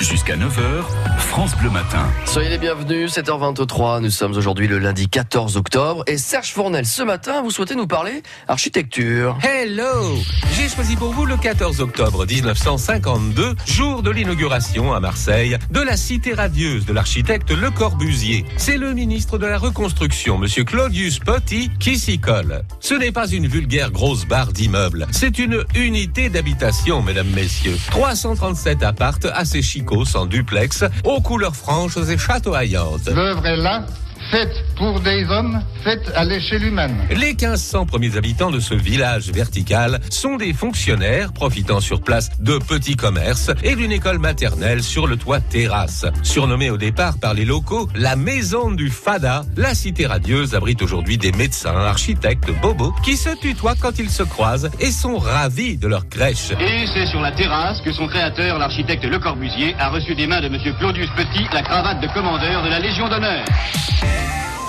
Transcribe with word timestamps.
Jusqu'à 0.00 0.36
9h, 0.36 0.84
France 1.18 1.56
Bleu 1.56 1.70
Matin. 1.70 2.06
Soyez 2.24 2.48
les 2.48 2.58
bienvenus, 2.58 3.12
7h23. 3.12 4.00
Nous 4.00 4.10
sommes 4.10 4.36
aujourd'hui 4.36 4.68
le 4.68 4.78
lundi 4.78 5.08
14 5.08 5.56
octobre. 5.56 6.04
Et 6.06 6.18
Serge 6.18 6.52
Fournel, 6.52 6.86
ce 6.86 7.02
matin, 7.02 7.42
vous 7.42 7.50
souhaitez 7.50 7.74
nous 7.74 7.88
parler 7.88 8.22
architecture. 8.46 9.36
Hello 9.42 10.16
J'ai 10.56 10.68
choisi 10.68 10.94
pour 10.94 11.12
vous 11.12 11.26
le 11.26 11.36
14 11.36 11.80
octobre 11.80 12.26
1952, 12.26 13.56
jour 13.66 14.02
de 14.02 14.10
l'inauguration 14.10 14.92
à 14.92 15.00
Marseille 15.00 15.58
de 15.72 15.80
la 15.80 15.96
cité 15.96 16.32
radieuse 16.32 16.86
de 16.86 16.92
l'architecte 16.92 17.50
Le 17.50 17.70
Corbusier. 17.70 18.44
C'est 18.56 18.78
le 18.78 18.94
ministre 18.94 19.36
de 19.36 19.46
la 19.46 19.58
Reconstruction, 19.58 20.38
monsieur 20.38 20.62
Claudius 20.62 21.18
Potti, 21.18 21.70
qui 21.80 21.98
s'y 21.98 22.20
colle. 22.20 22.62
Ce 22.78 22.94
n'est 22.94 23.12
pas 23.12 23.26
une 23.28 23.48
vulgaire 23.48 23.90
grosse 23.90 24.26
barre 24.26 24.52
d'immeuble, 24.52 25.08
c'est 25.10 25.40
une 25.40 25.64
unité 25.74 26.28
d'habitation, 26.28 27.02
mesdames, 27.02 27.30
messieurs. 27.34 27.76
337 27.90 28.84
appartes 28.84 29.26
assez 29.34 29.60
chicos 29.88 30.16
en 30.16 30.26
duplex, 30.26 30.84
aux 31.04 31.20
couleurs 31.20 31.56
franches 31.56 31.96
et 31.96 32.18
chatoyantes. 32.18 33.06
L'œuvre 33.06 33.46
est 33.46 33.56
là, 33.56 33.86
faite 34.30 34.64
pour 34.76 35.00
des 35.00 35.24
hommes, 35.30 35.60
faite 35.82 36.12
à 36.14 36.24
l'échelle 36.24 36.64
humaine. 36.64 36.96
Les 37.10 37.34
1500 37.34 37.86
premiers 37.86 38.16
habitants 38.16 38.50
de 38.50 38.60
ce 38.60 38.74
village 38.74 39.30
vertical 39.30 40.00
sont 40.10 40.36
des 40.36 40.52
fonctionnaires 40.52 41.32
profitant 41.32 41.80
sur 41.80 42.00
place 42.00 42.30
de 42.40 42.58
petits 42.58 42.96
commerces 42.96 43.50
et 43.62 43.74
d'une 43.74 43.92
école 43.92 44.18
maternelle 44.18 44.82
sur 44.82 45.06
le 45.06 45.16
toit 45.16 45.40
terrasse. 45.40 46.06
Surnommée 46.22 46.70
au 46.70 46.76
départ 46.76 47.18
par 47.18 47.34
les 47.34 47.44
locaux 47.44 47.88
la 47.94 48.16
maison 48.16 48.70
du 48.70 48.90
Fada, 48.90 49.42
la 49.56 49.74
cité 49.74 50.06
radieuse 50.06 50.54
abrite 50.54 50.82
aujourd'hui 50.82 51.18
des 51.18 51.32
médecins, 51.32 51.76
architectes, 51.76 52.50
bobos 52.60 52.94
qui 53.04 53.16
se 53.16 53.30
tutoient 53.40 53.76
quand 53.80 53.98
ils 53.98 54.10
se 54.10 54.22
croisent 54.22 54.70
et 54.80 54.90
sont 54.90 55.18
ravis 55.18 55.76
de 55.76 55.88
leur 55.88 56.08
crèche. 56.08 56.52
Et 56.60 56.86
c'est 56.94 57.06
sur 57.06 57.20
la 57.20 57.32
terrasse 57.32 57.80
que 57.80 57.92
son 57.92 58.06
créateur, 58.06 58.58
l'architecte 58.58 59.04
Le 59.04 59.18
Corbusier, 59.18 59.74
a 59.78 59.88
reçu 59.88 60.14
des 60.14 60.26
mains 60.26 60.40
de 60.40 60.46
M. 60.46 60.58
Claudius 60.78 61.10
Petit 61.16 61.46
la 61.52 61.62
cravate 61.62 62.00
de 62.00 62.08
commandeur 62.08 62.62
de 62.62 62.68
la 62.68 62.78
Légion 62.78 63.08
d'honneur. 63.08 63.44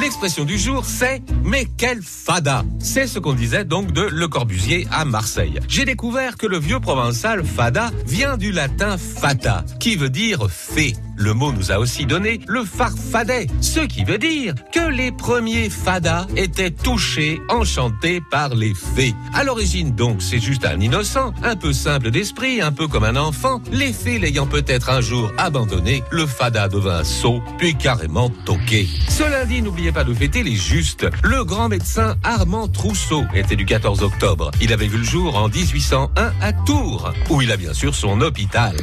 L'expression 0.00 0.44
du 0.44 0.58
jour, 0.58 0.84
c'est 0.84 1.22
mais 1.42 1.66
quel 1.78 2.02
fada 2.02 2.64
C'est 2.78 3.06
ce 3.06 3.18
qu'on 3.18 3.32
disait 3.32 3.64
donc 3.64 3.92
de 3.92 4.02
Le 4.02 4.28
Corbusier 4.28 4.86
à 4.92 5.04
Marseille. 5.04 5.58
J'ai 5.68 5.86
découvert 5.86 6.36
que 6.36 6.46
le 6.46 6.58
vieux 6.58 6.80
provençal 6.80 7.44
fada 7.44 7.90
vient 8.06 8.36
du 8.36 8.52
latin 8.52 8.98
fata, 8.98 9.64
qui 9.80 9.96
veut 9.96 10.10
dire 10.10 10.50
fée. 10.50 10.94
Le 11.18 11.32
mot 11.32 11.50
nous 11.50 11.72
a 11.72 11.78
aussi 11.78 12.04
donné 12.04 12.40
le 12.46 12.64
farfadet, 12.64 13.46
ce 13.60 13.80
qui 13.80 14.04
veut 14.04 14.18
dire 14.18 14.54
que 14.72 14.90
les 14.90 15.10
premiers 15.12 15.70
fadas 15.70 16.26
étaient 16.36 16.70
touchés, 16.70 17.40
enchantés 17.48 18.20
par 18.30 18.54
les 18.54 18.74
fées. 18.74 19.14
À 19.32 19.42
l'origine 19.42 19.94
donc, 19.94 20.20
c'est 20.20 20.40
juste 20.40 20.66
un 20.66 20.78
innocent, 20.78 21.32
un 21.42 21.56
peu 21.56 21.72
simple 21.72 22.10
d'esprit, 22.10 22.60
un 22.60 22.72
peu 22.72 22.86
comme 22.86 23.04
un 23.04 23.16
enfant. 23.16 23.62
Les 23.72 23.92
fées 23.92 24.18
l'ayant 24.18 24.46
peut-être 24.46 24.90
un 24.90 25.00
jour 25.00 25.30
abandonné, 25.38 26.02
le 26.10 26.26
fada 26.26 26.68
devint 26.68 27.02
sot, 27.02 27.40
puis 27.58 27.74
carrément 27.74 28.30
toqué. 28.44 28.86
Ce 29.08 29.22
lundi, 29.22 29.62
n'oubliez 29.62 29.92
pas 29.92 30.04
de 30.04 30.12
fêter 30.12 30.42
les 30.42 30.56
justes. 30.56 31.06
Le 31.22 31.44
grand 31.44 31.68
médecin 31.68 32.16
Armand 32.24 32.68
Trousseau 32.68 33.24
était 33.34 33.56
du 33.56 33.64
14 33.64 34.02
octobre. 34.02 34.50
Il 34.60 34.72
avait 34.72 34.86
vu 34.86 34.98
le 34.98 35.04
jour 35.04 35.36
en 35.36 35.48
1801 35.48 36.32
à 36.42 36.52
Tours, 36.52 37.12
où 37.30 37.40
il 37.40 37.50
a 37.52 37.56
bien 37.56 37.72
sûr 37.72 37.94
son 37.94 38.20
hôpital. 38.20 38.76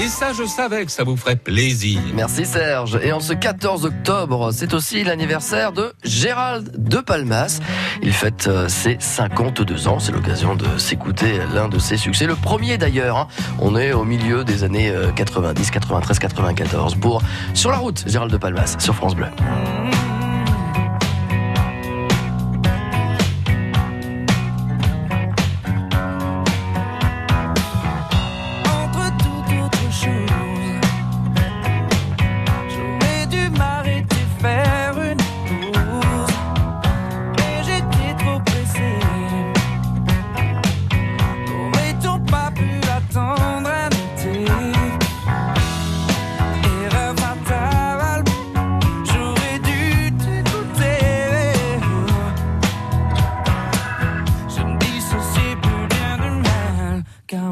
Et 0.00 0.08
ça, 0.08 0.32
je 0.32 0.44
savais 0.44 0.86
que 0.86 0.90
ça 0.90 1.04
vous 1.04 1.16
ferait 1.16 1.31
plaisir. 1.36 2.00
Merci 2.14 2.44
Serge. 2.44 2.98
Et 3.02 3.12
en 3.12 3.20
ce 3.20 3.32
14 3.32 3.84
octobre, 3.84 4.50
c'est 4.52 4.74
aussi 4.74 5.04
l'anniversaire 5.04 5.72
de 5.72 5.92
Gérald 6.04 6.70
de 6.76 6.98
Palmas. 6.98 7.60
Il 8.02 8.12
fête 8.12 8.46
euh, 8.48 8.68
ses 8.68 8.96
52 9.00 9.88
ans. 9.88 9.98
C'est 9.98 10.12
l'occasion 10.12 10.54
de 10.54 10.66
s'écouter 10.78 11.38
l'un 11.54 11.68
de 11.68 11.78
ses 11.78 11.96
succès. 11.96 12.26
Le 12.26 12.34
premier 12.36 12.78
d'ailleurs. 12.78 13.16
hein. 13.16 13.28
On 13.60 13.76
est 13.76 13.92
au 13.92 14.04
milieu 14.04 14.44
des 14.44 14.64
années 14.64 14.90
euh, 14.90 15.10
90, 15.12 15.70
93, 15.70 16.18
94. 16.18 16.94
Pour 16.96 17.22
Sur 17.54 17.70
la 17.70 17.78
route, 17.78 18.04
Gérald 18.06 18.32
de 18.32 18.36
Palmas, 18.36 18.76
sur 18.78 18.94
France 18.94 19.14
Bleu. 19.14 19.26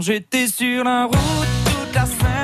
J'étais 0.00 0.47
sur 0.47 0.84
la 0.84 1.05
route 1.05 1.16
toute 1.65 1.94
la 1.94 2.06
sainte 2.06 2.40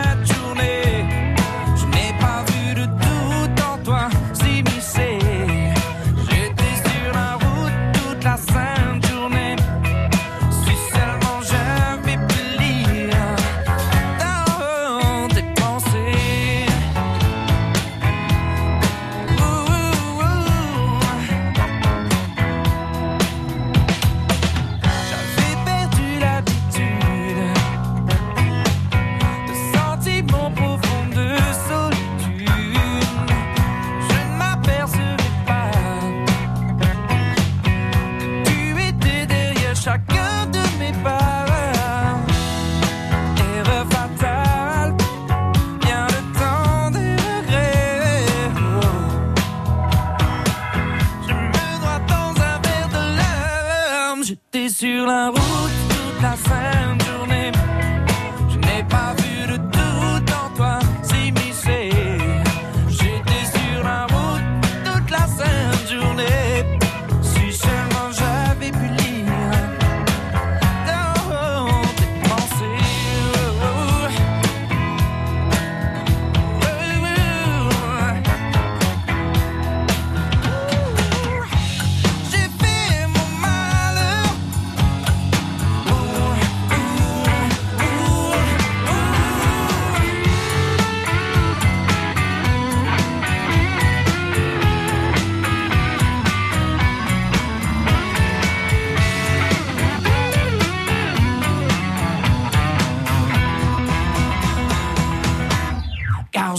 sur 54.78 55.06
la 55.06 55.31
route 55.31 55.75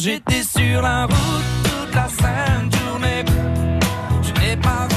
j'étais 0.08 0.42
sur 0.42 0.82
la 0.82 1.06
route 1.06 1.50
toute 1.64 1.94
la 1.94 2.08
sainte 2.08 2.74
journée. 2.78 3.26
Je 4.22 4.32
n'ai 4.40 4.56
pas 4.56 4.88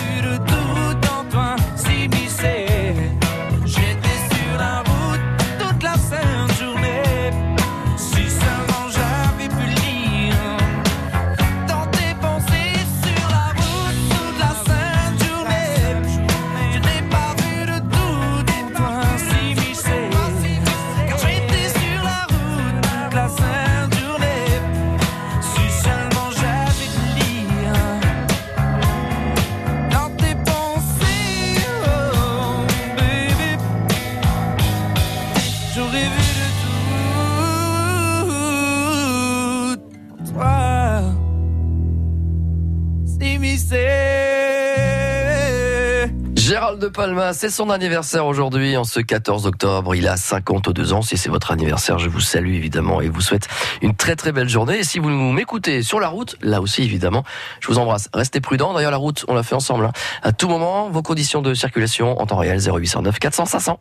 Gérald 46.36 46.80
de 46.80 46.88
Palma, 46.88 47.32
c'est 47.32 47.50
son 47.50 47.70
anniversaire 47.70 48.26
aujourd'hui, 48.26 48.76
en 48.76 48.82
ce 48.84 48.98
14 48.98 49.46
octobre. 49.46 49.94
Il 49.94 50.08
a 50.08 50.16
52 50.16 50.92
ans. 50.94 51.02
Si 51.02 51.16
c'est 51.16 51.28
votre 51.28 51.50
anniversaire, 51.52 51.98
je 51.98 52.08
vous 52.08 52.18
salue 52.20 52.54
évidemment 52.54 53.00
et 53.00 53.08
vous 53.08 53.20
souhaite 53.20 53.46
une 53.82 53.94
très 53.94 54.16
très 54.16 54.32
belle 54.32 54.48
journée. 54.48 54.78
Et 54.78 54.84
si 54.84 54.98
vous 54.98 55.10
m'écoutez 55.10 55.82
sur 55.82 56.00
la 56.00 56.08
route, 56.08 56.36
là 56.40 56.60
aussi 56.60 56.82
évidemment, 56.82 57.24
je 57.60 57.68
vous 57.68 57.78
embrasse. 57.78 58.08
Restez 58.14 58.40
prudents. 58.40 58.72
D'ailleurs, 58.74 58.90
la 58.90 58.96
route, 58.96 59.24
on 59.28 59.34
l'a 59.34 59.42
fait 59.42 59.54
ensemble. 59.54 59.84
hein. 59.84 59.92
À 60.22 60.32
tout 60.32 60.48
moment, 60.48 60.88
vos 60.90 61.02
conditions 61.02 61.42
de 61.42 61.54
circulation 61.54 62.20
en 62.20 62.26
temps 62.26 62.36
réel 62.38 62.58
0809 62.58 63.18
400 63.18 63.46
500. 63.46 63.80